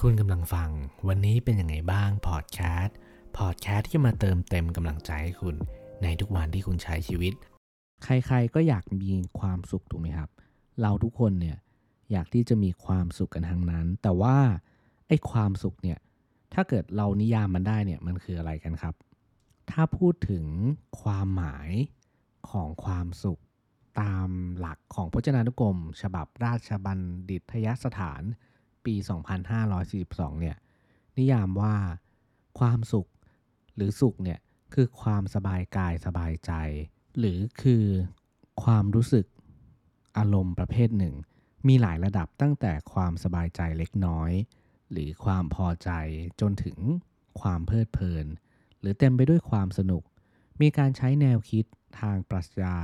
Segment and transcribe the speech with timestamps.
[0.00, 0.70] คุณกำลังฟัง
[1.08, 2.96] วันนี้เป็นยังไงบ้างพอดแคสต์
[3.38, 5.56] พอดแคสต์ที่มาเติมเต็มกำลังใจให้คุณ
[6.02, 7.32] ในทุกวันที่คุณใช้ชีวิต
[8.04, 10.30] ใครๆก็อยากมีความสุขถูกไหมครับ
[10.80, 11.58] เราทุกคนเนี่ย
[12.12, 14.36] อยากที่จะมีความสุขกันทั้งนั้น แต่ว่า
[15.08, 15.98] ไอ้ความสุขเนี่ย
[16.54, 18.94] ถ้าเกิดเรานิยามมันได้เนี่ยมันคืออะไรกันครับ
[19.70, 20.46] ถ้าพูดถึง
[21.00, 21.70] ความหมาย
[22.50, 23.40] ของความสุข
[24.00, 26.98] ตามหลักของพจนานุกรม ฉบับราชบัณ
[27.30, 28.22] ฑิตยสถาน
[28.86, 28.94] ปี
[29.68, 30.56] 2542 เนี่ย
[31.18, 31.74] นิยามว่า
[32.58, 33.08] ความสุข
[33.74, 34.40] หรือสุขเนี่ย
[34.74, 36.52] คือความสบายกายสบายใจ
[37.18, 37.84] หรือคือ
[38.64, 39.26] ความรู้สึก
[40.18, 41.14] อารมณ์ประเภทหนึ่ง
[41.68, 44.30] มีหลายระดับตั้งแต่ความสบายใจเล็กน้อย
[44.90, 45.90] หรือความพอใจ
[46.40, 46.78] จนถึง
[47.40, 48.26] ความเพลิดเพลิน
[48.80, 50.02] หรือเต็มไปด้วยความสนุก
[50.60, 51.64] มีการใช้แนวคิด
[52.00, 52.76] ทางปรัชญา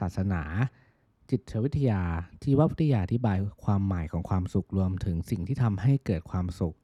[0.00, 0.42] ศาสนา
[1.30, 2.02] จิตวิทยา
[2.42, 6.76] ที่ว่าวิทยาอธิบายความหมายของความสุขรวมถึงสิ่งที่ทำให้เกิดความสุข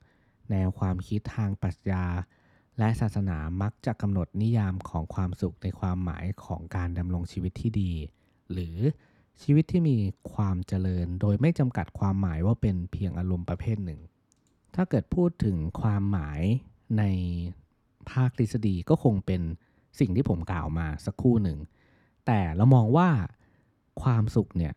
[0.51, 2.05] แนวความคิดทางปรัชญา
[2.79, 7.93] และศาสนามักจะกำหนดนิยามของความสุขในความหมายของการดำรงชีวิตที่ดี
[8.53, 8.77] หรือ
[9.43, 9.97] ชีวิตที่มี
[10.35, 14.01] ความเจริญ โดยไม่จำกัดความหมายว่าเป็นเพียงอารมณ์ประเภทหนึ่ง
[14.75, 16.41] ถ้าเกิดพูดถึงความหมาย
[16.99, 17.05] ใน
[18.11, 19.43] ภาคทฤษฎีก็คงเป็น
[20.01, 21.59] สิ่งที่ผมกล่าวมาสักครู่หนึ่ง
[22.27, 23.09] แต่เรามองว่า
[24.03, 24.75] ความสุขเนี่ย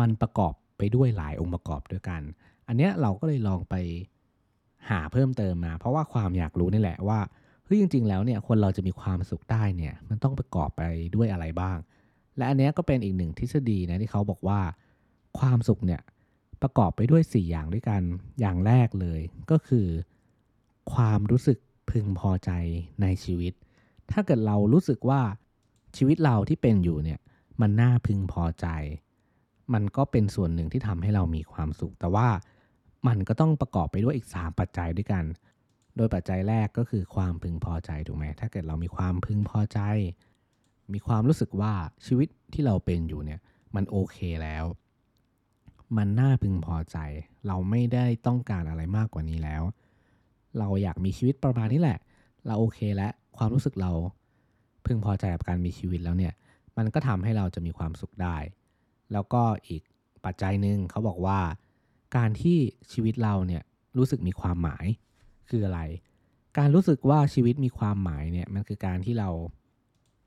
[0.00, 2.22] มันประกอบไปด้วยหลายองค์ประกอบด้วยกัน
[2.68, 3.74] อันเนี้ยเราก็เลยลองไป
[4.90, 7.20] หาเพิ่มเติมมา เพราะว่าความอยากรู้นี่แหละว่า
[7.64, 10.82] เฮ้ยจริง ๆ แล้วเนี่ยคนเราจะมีความสุขได้เนี่ยมันต้องประกอบไป
[11.14, 11.78] ด้วยอะไรบ้าง
[12.36, 14.60] และอันเนี้ยก็เป็นอีกหนึ่งทฤษฎีนะที่เขาบอกว่า
[15.38, 16.00] ความสุขเนี่ย
[16.62, 18.02] ประกอบไปด้วย 4 อย่างด้วยกัน
[18.40, 19.86] อย่างแรกเลย ก็คือ
[20.94, 21.58] ความรู้สึก
[21.90, 22.50] พึงพอใจ
[23.02, 23.52] ในชีวิต
[24.10, 25.20] ถ้าเกิดเรารู้สึกว่า
[25.96, 27.18] ชีวิตเราที่เป็นอยู่เนี่ย
[27.60, 28.66] มันน่าพึงพอใจ
[29.74, 32.28] มันก็เป็นส่วนหนึ่งที่ทำให้เรามีความสุข แต่ว่า
[33.06, 35.24] มันก็ต้องประกอบไปด้วยอีก 3 ปัจจัยด้วยกัน
[35.96, 39.80] โดยปัจจัยแรกก็คือความพึงพอใจถูกไหมถ้าเกิดเรามีความพึงพอใจ
[40.92, 41.72] มีความรู้สึกว่า
[42.06, 43.40] ชีวิตที่เราเป็นอยู่เนี่ย
[43.74, 44.64] มันโอเคแล้ว
[45.96, 46.98] มันน่าพึงพอใจ
[47.46, 49.62] เราไม่ได้ต้องการอะไรมากกว่านี้แล้ว
[50.58, 51.98] เราอยากมีชีวิตประมาณนี้แหละ
[52.46, 53.92] เราโอเคแล้วความรู้สึกเรา
[54.86, 56.32] พึงพอใจกับการมีชีวิตแล้วเนี่ย
[56.76, 58.36] มันก็ทำให้เราจะมีความสุขได้
[59.12, 59.82] แล้วก็อีก
[60.24, 61.40] ปัจจัยหนึ่งเขาบอกว่า
[62.16, 62.58] การที่
[62.92, 63.62] ชีวิตเราเนี่ย
[63.98, 64.86] รู้สึกมีความหมาย
[65.48, 65.80] คืออะไร
[66.58, 69.30] การรู้สึกว่าชีวิตมีความหมายเนี่ยมันคือการที่เรา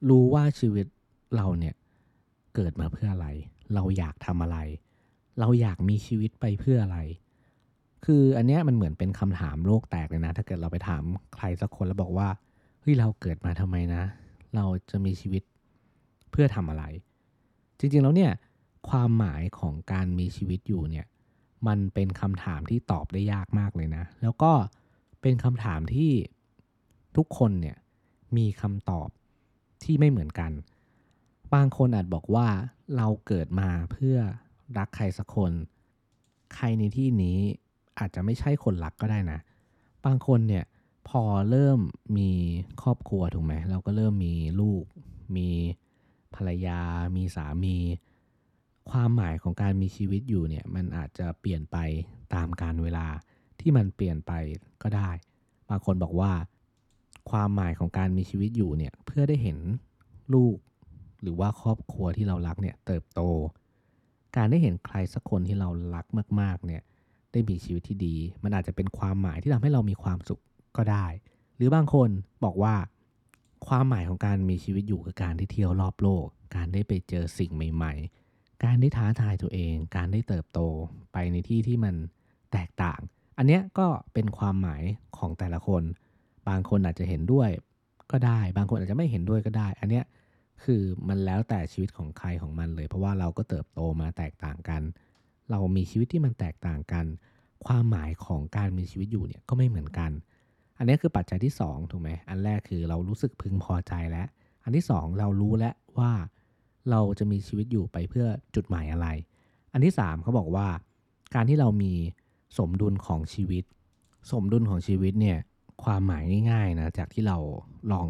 [0.10, 0.88] รู้ว่าชีวิต
[1.36, 1.76] เราเนี่ย
[2.56, 3.28] เกิดมาเพื่ออะไร
[3.76, 4.58] เราอยากทำอะไร
[5.40, 7.00] เราอยากมีชีวิตไปเพื่ออะไร
[8.06, 11.04] คืออันเนี้ยมันเหมือนเป็นคำถามโลกแตกเลยนะ ถ้าเกิดเราไปถาม
[11.36, 12.28] ใครสักคนแล้วบอกว่า
[12.82, 14.04] เฮ้ยเราเกิดมาทำไมนะ
[14.56, 15.44] เราจะมีชีวิต
[16.36, 16.86] เพื่อทำอะไร
[17.80, 18.32] จริงๆแล้วเนี่ย
[18.90, 21.06] ความหมายของการมีชีวิตอยู่เนี่ย
[21.68, 24.52] มันเป็นคำถามที่ตอบได้ยากมากเลยนะ แล้วก็
[25.22, 26.12] เป็นคำถามที่
[27.18, 27.78] ทุกคนเนี่ย
[28.38, 29.10] มีคำตอบ
[29.84, 30.52] ที่ไม่เหมือนกัน
[31.54, 32.48] บางคนอาจบอกว่า
[32.96, 34.18] เราเกิดมาเพื่อ
[34.78, 35.52] รักใครสักคน
[36.56, 37.38] ใครในที่นี้
[38.00, 39.40] อาจจะไม่ใช่คนรักก็ได้นะ
[40.06, 40.66] บางคนเนี่ย
[41.10, 41.80] พอเริ่ม
[42.18, 42.32] มี
[42.82, 44.84] ครอบครัวถูกไหมเราก็เริ่มมีลูก
[45.38, 45.50] มี
[46.36, 46.80] ภรรยา
[47.16, 47.78] มีสามี
[48.90, 51.78] ความหมายของการมีชีวิตอยู่เนี่ยมันอาจจะเปลี่ยนไป
[52.36, 53.08] ตามการเวลา
[53.60, 54.32] ที่มันเปลี่ยนไป
[54.84, 55.10] ก็ได้
[55.70, 56.32] บางคนบอกว่า
[57.30, 59.58] ความหมายของการมีชีวิตอยู่เนี่ยเพื่อได้เห็น
[60.34, 60.58] ลูก
[61.22, 63.22] หรือว่าครอบครัวที่เรารักเนี่ยเติบโต
[64.36, 66.06] การได้เห็นใครสักคนที่เรารัก
[66.40, 66.82] มากๆเนี่ย
[67.32, 70.42] ได้มีชีวิตที่ดี มันอาจจะเป็นความหมายที่ทำให้เรามีความสุข
[70.78, 71.06] ก็ได้
[71.56, 72.10] หรือบางคน
[72.44, 72.76] บอกว่า
[73.68, 77.94] ความหมายของการมีชีวิตอยู่คือการที่เที่ยวรอบโลก การได้ไปเจอสิ่งใหม่
[78.30, 80.60] ๆ การได้ท้าทายตัวเอง การได้เติบโต
[81.14, 81.96] ไปในที่ที่มัน
[82.54, 83.00] แตกต่าง
[83.38, 84.84] อันเนี้ยก็เป็นความหมาย
[85.18, 85.84] ของแต่ละคน
[86.48, 87.50] บางคนอาจจะเห็นด้วย
[88.12, 90.06] ก็ได้ บางคนอาจจะไม่เห็นด้วยก็ได้ อันเนี้ย
[90.64, 94.82] คือมันแล้วแต่ชีวิตของใครของมันเลย เพราะว่าเราก็เติบโตมาแตกต่างกัน
[95.52, 97.06] เรามีชีวิตที่มันแตกต่างกัน
[97.66, 100.12] ความหมายของการมีชีวิตอยู่เนี่ยก็ไม่เหมือนกัน
[100.78, 104.28] อันนี้คือปัจจัยที่ 2 ถูกไหม อันแรกคือเรารู้สึกพึงพอใจแล้ว
[104.64, 106.12] อันที่ 2 เรารู้แล้วว่า
[106.90, 108.26] เราจะมีชีวิตอยู่ไปเพื่อ
[108.56, 109.08] จุดหมายอะไร
[109.74, 110.68] อันที่ 3เขาบอกว่า
[111.36, 111.94] การที่เรามี
[112.58, 113.64] สมดุลของชีวิต
[114.32, 115.38] สมดุลของชีวิตเนี่ย
[115.84, 117.38] ความหมายง่ายๆนะจากที่เรา
[117.92, 118.08] ลอง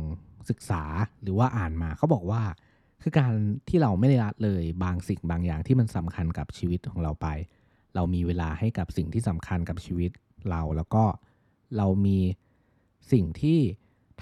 [0.49, 0.83] ศึกษา
[1.21, 2.41] หรือว่าอ่านมาเขาบอกว่า
[3.01, 3.33] คือการ
[3.69, 7.27] ที่เราไม่ได้ละเลยบางสิ่งบางอย่างที่มันสำคัญกับชีวิตของเราไป
[7.95, 10.11] เรามีเวลาให้กับสิ่งที่สำคัญกับชีวิต
[10.49, 11.03] เราแล้วก็
[11.77, 12.17] เรามี
[13.11, 13.59] สิ่งที่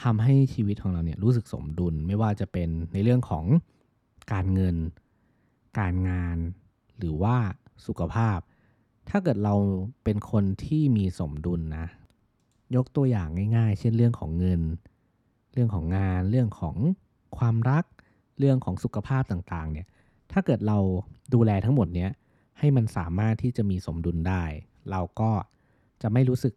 [0.01, 3.45] ทำให้ชีวิตของเราเนี่ยรู้สึกสมดุลไม่ว่าจะเป็นในเรื่องของ
[4.33, 4.75] การเงิน
[5.79, 6.37] การงาน
[6.97, 7.35] หรือว่า
[7.85, 8.39] สุขภาพ
[9.09, 9.55] ถ้าเกิดเรา
[10.03, 11.87] เป็นคนที่มีสมดุลนะ
[12.75, 13.27] ยกตัวอย่าง
[13.57, 14.61] ง่าย ๆ เช่นเรื่องของเงิน
[15.53, 16.75] เรื่องของงาน เรื่องของ
[17.37, 17.85] ความรัก
[18.39, 19.87] เรื่องของสุขภาพต่างๆ เนี่ย
[20.31, 20.77] ถ้าเกิดเรา
[21.33, 22.11] ดูแลทั้งหมดเนี้ย
[22.59, 24.43] ให้มันสามารถที่จะมีสมดุลได้
[24.91, 25.31] เราก็
[26.01, 26.53] จะไม่รู้สึก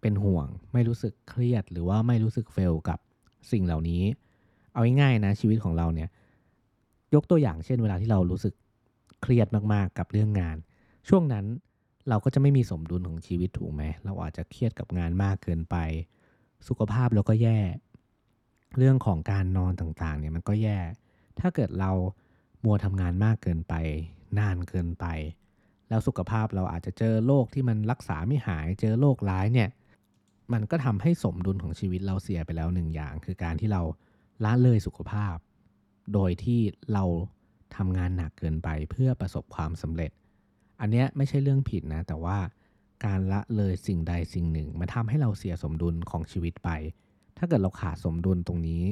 [0.00, 2.98] เป็นห่วง ไม่รู้สึกเครียด หรือว่าไม่รู้สึกเฟลกับ
[3.52, 4.02] สิ่งเหล่านี้
[4.72, 6.08] เอาง่ายๆนะชีวิตของเราเนี่ย
[7.14, 8.54] ยกตัวอย่างเช่นเวลาที่เรารู้สึก
[9.22, 10.56] เครียดมากๆกับเรื่องงาน
[11.08, 11.44] ช่วงนั้น
[12.08, 15.76] เราก็จะไม่มีสมดุลของชีวิตถูกไหมเราอาจจะเครียดกับงานมากเกินไป
[16.68, 17.60] สุขภาพเราก็แย่
[18.78, 20.78] เรื่องของการนอนต่างๆเนี่ยมันก็แย่
[21.40, 21.90] ถ้าเกิดเรา
[22.64, 23.74] มัวทำงานมากเกินไป
[24.38, 25.06] นานเกินไป
[25.88, 29.68] แล้วสุขภาพเราอาจจะเจอโรคที่มันรักษาไม่หาย เจอโรคร้ายเนี่ย
[30.52, 33.82] มันก็ทำให้สมดุลของชีวิตเราเสียไปแล้วหนึ่งอย่าง คือการที่เรา
[34.44, 35.36] ละเลยสุขภาพ
[36.14, 36.60] โดยที่
[36.92, 37.04] เรา
[37.76, 40.10] ทำงานหนักเกินไปเพื่อประสบความสำเร็จ
[40.80, 42.38] อันเนี้ยไม่ใช่เรื่องผิดนะ แต่ว่า
[43.06, 46.70] การละเลยสิ่งใดสิ่งหนึ่งมันทำให้เราเสียสมดุลของชีวิตไป
[47.38, 48.82] ถ้าเกิดเราขาดสมดุลตรงนี้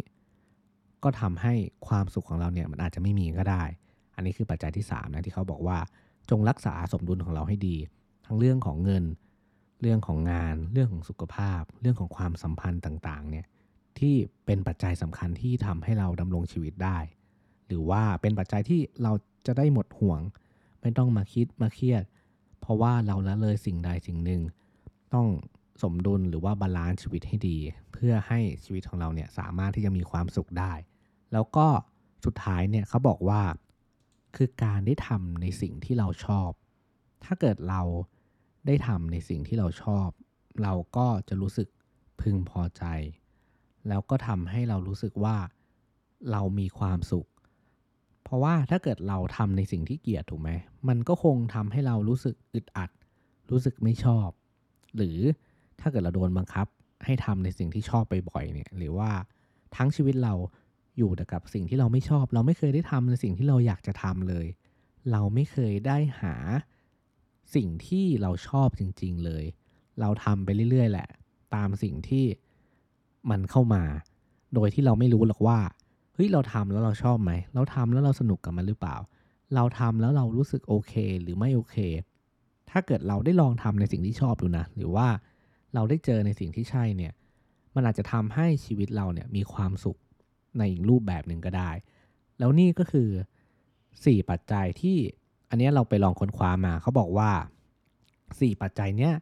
[1.04, 1.54] ก็ทำให้
[1.88, 3.62] ความสุขของเราเนี่ยมันอาจจะไม่มีก็ได้
[4.14, 5.78] อันนี้คือปัจจัยที่3นะที่เขาบอกว่า
[6.30, 7.76] จงรักษาสมดุลของเราให้ดี
[8.26, 9.04] ทั้งเรื่องของเงิน
[9.80, 13.46] เรื่องของงาน เรื่องของสุขภาพ เรื่องของความสัมพันธ์ต่างๆ เนี่ย
[13.98, 14.14] ที่
[14.46, 16.98] เป็นปัจจัยสำคัญที่ทำให้เราดำรงชีวิตได้
[17.66, 19.12] หรือว่าเป็นปัจจัยที่เรา
[19.46, 20.20] จะได้หมดห่วง
[20.80, 22.04] ไม่ต้องมาคิดมาเครียด
[22.60, 24.42] เพราะว่าเราละเลยสิ่งใดสิ่งหนึ่ง
[25.14, 25.26] ต้อง
[25.82, 27.58] สมดุลหรือว่า balance ชีวิตให้ดี
[27.92, 30.72] เพื่อให้ชีวิตของเราเนี่ยสามารถที่จะมีความสุขได้
[31.32, 31.66] แล้วก็
[32.24, 33.42] สุดท้ายเนี่ยเขาบอกว่า
[34.36, 36.50] คือการได้ทำในสิ่งที่เราชอบ
[37.24, 37.82] ถ้าเกิดเรา
[38.66, 40.08] ได้ทำในสิ่งที่เราชอบ
[40.62, 41.68] เราก็จะรู้สึก
[42.20, 42.84] พึงพอใจ
[43.88, 45.36] แล้วก็ทำให้เรารู้สึกว่า
[46.30, 47.28] เรามีความสุข
[48.24, 50.50] เพราะว่าถ้าเกิดเราทำในสิ่งที่เกลียดถูกไหม
[50.88, 52.90] มันก็คงทำให้เรารู้สึกอึดอัด
[53.50, 54.28] รู้สึกไม่ชอบ
[54.96, 55.18] หรือ
[55.80, 56.66] ถ้าเกิดเราโดนบังคับ
[57.04, 59.10] ให้ทำในสิ่งที่ชอบไปบ่อยเนี่ย หรือว่า
[59.76, 60.34] ทั้งชีวิตเรา
[60.98, 64.46] อยู่แต่กับสิ่งที่เราไม่ชอบ เราไม่เคยได้ทำในสิ่งที่เราอยากจะทำเลย
[65.12, 66.34] เราไม่เคยได้หา
[67.54, 69.44] สิ่งที่เราชอบจริง ๆเลย
[70.00, 71.08] เราทำไปเรื่อย ๆ แหละ
[71.54, 72.24] ตามสิ่งที่
[73.30, 73.82] มันเข้ามา
[74.54, 75.58] โดยที่เราไม่รู้หรอกว่า
[76.14, 78.96] เฮ้ยเราทำแล้วเราชอบไหม เราทำแล้วเราสนุกกับมันหรือเปล่า
[79.54, 80.92] เราทำแล้วเรารู้สึกโอเค
[81.22, 81.76] หรือไม่โอเค
[82.70, 85.08] ถ้าเกิดเราได้ลองทำในสิ่งที่ชอบดูนะ หรือว่า
[85.74, 87.12] เราได้เจอในสิ่งที่ใช่เนี่ย
[87.74, 89.98] มันอาจจะทำให้ชีวิตเราเนี่ยมีความสุข
[90.58, 91.70] ในอีกรูปแบบหนึ่งก็ได้
[92.38, 93.08] แล้วนี่ก็คือ
[93.64, 94.98] 4 ปัจจัยที่
[95.54, 97.30] อันนี้เราไปลองค้นคว้ามาเขาบอกว่า
[97.96, 99.12] 4 ปัจจัยเนี้ย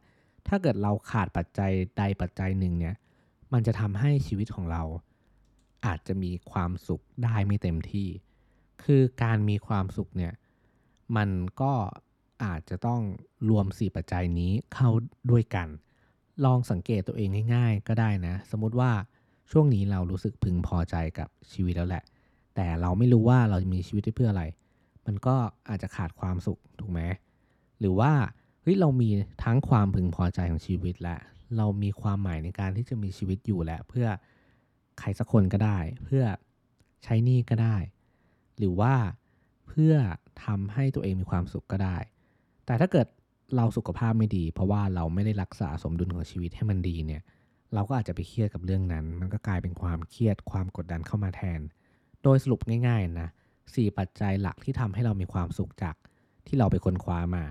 [0.49, 2.95] ถ้าเกิดเราขาดปัจจัยใดปัจจัยหนึ่งเนี่ย
[3.53, 4.83] มันจะทำให้ชีวิตของเรา
[5.87, 8.09] อาจจะมีความสุขได้ไม่เต็มที่
[8.85, 10.33] คือการมีความสุขเนี่ย
[11.17, 11.29] มัน
[11.61, 11.73] ก็
[12.45, 13.01] อาจจะต้อง
[13.49, 14.91] รวม 4 ปัจจัยนี้เข้า
[15.31, 15.69] ด้วยกัน
[16.45, 18.91] ลองสังเกตตัวเองง่ายๆ ก็ได้นะ สมมติว่า
[19.51, 22.05] ช่วงนี้เรารู้สึกพึงพอใจกับชีวิตแล้วแหละ
[22.55, 24.45] แต่เราไม่รู้ว่าเราจะมีชีวิตเพื่ออะไร
[25.07, 25.37] มันก็
[25.69, 27.01] อาจจะขาดความสุขถูกไหม
[27.81, 28.13] หรือว่า
[28.63, 29.11] เฮ้ยเรามี
[29.45, 31.17] ทั้งความพึงพอใจของชีวิตและ
[31.57, 34.07] เรามีความหมายในการที่จะมีชีวิตอยู่แหละ เพื่อ
[34.99, 36.25] ใครสักคนก็ได้ เพื่อ
[37.05, 37.77] ใช้นี้ก็ได้
[38.59, 38.95] หรือว่า
[39.69, 39.95] เพื่อ
[40.45, 41.97] ทำให้ตัวเองมีความสุขก็ได้
[42.67, 43.07] แต่ถ้าเกิด
[43.57, 47.23] เราสุขภาพไม่ดี เพราะว่าเราไม่ได้รักษาสมดุลของชีวิตให้มันดีเนี่ย
[47.75, 51.61] เราก็อาจจะไปเครียดกับเรื่องนั้น มันก็กลายเป็นความเครียดความกดดันเข้ามาแทน
[52.23, 53.31] โดยสรุปง่ายๆนะ
[53.75, 55.97] สี่ปัจจัยหลักที่ทำให้เรามีความสุขจาก
[56.47, 57.45] ที่เราไปค้นคว้ามา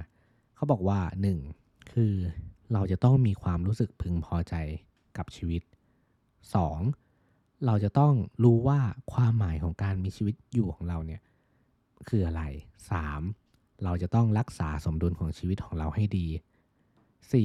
[0.56, 1.00] เขาบอกว่า
[1.48, 1.94] 1.
[1.94, 2.15] คือ
[2.74, 4.56] เราจะต้องมีความรู้สึกพึงพอใจ
[5.18, 5.62] กับชีวิต
[6.84, 7.65] 2.
[7.65, 8.13] เราจะต้อง
[8.44, 8.80] รู้ว่า
[9.13, 11.22] ความหมายของการมีชีวิตอยู่ของเราเนี่ย
[12.08, 12.44] คืออะไร
[13.13, 13.84] 3.
[13.84, 16.27] เราจะต้องรักษาสมดุลของชีวิตของเราให้ดี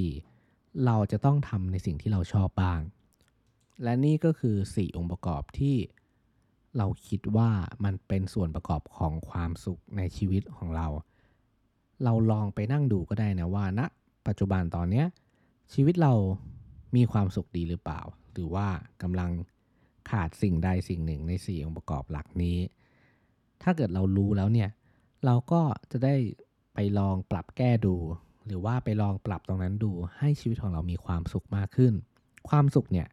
[0.04, 0.84] 4.
[0.86, 2.80] เราจะต้องทำในสิ่งที่เราชอบบ้าง
[3.82, 5.76] และนี่ก็คือ 4 องค์ประกอบที่
[6.78, 7.50] เราคิดว่า
[7.84, 10.86] มันเป็นส่วนประกอบของความสุขในชีวิตของเรา
[12.04, 13.86] เราลองไปนั่งดูก็ได้นะว่าณนะ
[14.26, 15.04] ปัจจุบันตอนนี้
[15.74, 16.12] ชีวิตเรา
[16.96, 18.00] มีความสุขดีหรือเปล่า
[18.32, 18.66] หรือว่า
[19.02, 19.30] กำลัง
[20.10, 22.58] ขาดสิ่งใดสิ่งหนึ่งใน4องค์ประกอบหลักนี้
[23.62, 24.70] ถ้าเกิดเรารู้แล้วเนี่ย
[25.24, 25.60] เราก็
[25.92, 26.14] จะได้
[26.74, 27.94] ไปลองปรับแก้ดู
[28.46, 31.92] หรือว่าไปลองปรับตรงนั้นดู ให้ชีวิตของเรามีความสุขมากขึ้น
[32.48, 33.08] ความสุขเนี่ย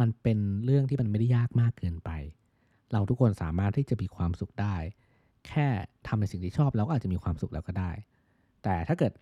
[0.00, 2.10] มันเป็นเรื่องที่มันไม่ได้ยากมากเกินไป
[2.92, 4.76] เราทุกคนสามารถที่จะมีความสุขได้
[5.46, 5.68] แค่
[6.06, 7.90] ทำในสิ่งที่ชอบเราก็อาจจะมีความสุขแล้วก็ได้
[8.62, 9.12] แต่ถ้าเกิด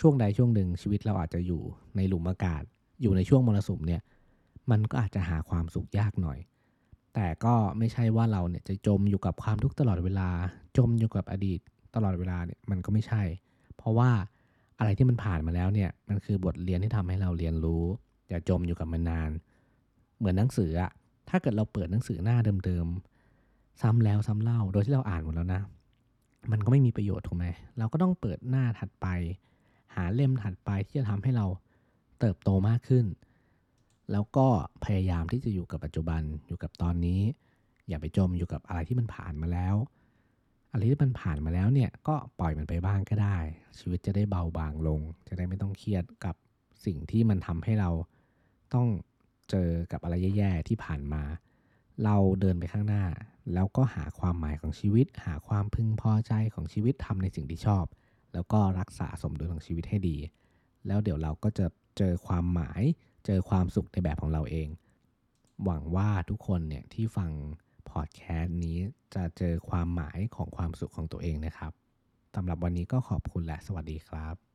[0.00, 1.62] ช่วงใดช่วงหนึ่งชีวิตเราอาจจะอยู่
[1.96, 2.62] ในหลุมอากาศ
[3.02, 4.02] อยู่ในช่วงมรสุมเนี่ย
[4.70, 6.38] มันก็อาจจะหาความสุขยากหน่อย
[7.14, 10.28] แต่ก็ไม่ใช่ว่าเราเนี่ยจะจมอยู่กับความทุกข์ตลอดเวลา
[10.76, 11.60] จมอยู่กับอดีต
[11.94, 13.22] ตลอดเวลาเนี่ยมันก็ไม่ใช่
[13.76, 14.10] เพราะว่า
[14.78, 17.84] อะไรที่มันผ่านมาแล้วเนี่ยมันคือบทเรียนที่ทำให้เราเรียนรู้
[18.28, 19.30] อย่าจมอยู่กับมันนาน
[20.18, 20.90] เหมือนหนังสืออะ
[21.28, 25.62] ถ้าเกิดเราเปิดหนังสือหน้าเดิมๆ ซ้ำแล้วซ้ำเล่า โดยที่เราอ่านหมดแล้วนะ
[26.50, 27.46] มันก็ไม่มีประโยชน์ถูกไหม
[27.78, 29.06] เราก็ต้องเปิดหน้าถัดไป
[29.94, 31.46] หาเล่มถัดไปที่จะทำให้เรา
[32.20, 33.06] เติบโตมากขึ้น
[34.12, 34.46] แล้วก็
[34.84, 37.20] พยายามที่จะอยู่กับปัจจุบันอยู่กับตอนนี้
[37.88, 39.76] อย่าไปจมอยู่กับอะไรที่มันผ่านมาแล้ว
[40.72, 43.38] อะไรที่มันผ่านมาแล้วเนี่ยก็ปล่อยมันไปบ้างก็ได้
[43.78, 46.34] ชีวิตจะได้เบาบางลง จะได้ไม่ต้องเครียดกับ
[46.84, 47.90] สิ่งที่มันทำให้เรา
[48.74, 48.86] ต้อง
[49.50, 51.22] เจอกับอะไรแย่ๆที่ผ่านมา
[52.04, 53.04] เราเดินไปข้างหน้า
[53.54, 57.84] แล้วก็หาความหมายของชีวิต หาความพึงพอใจของชีวิตทำในสิ่งที่ชอบ
[58.32, 60.16] แล้วก็รักษาสมดุลของชีวิตให้ดี
[60.86, 61.66] แล้วเดี๋ยวเราก็จะ
[61.98, 62.82] เจอความหมาย
[63.26, 64.68] เจอความสุขในแบบของเราเอง
[65.64, 67.30] หวังว่าทุกคนเนี่ยที่ฟัง
[67.90, 68.76] พอดแคสต์นี้
[69.14, 71.72] จะเจอความหมายของความสุขของตัวเองนะครับ
[72.34, 74.47] สำหรับวันนี้ก็ขอบคุณและสวัสดีครับ